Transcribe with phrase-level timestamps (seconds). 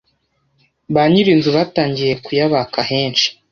[0.93, 3.27] ba nyir’amazu batangiye kuyabaka ahenshi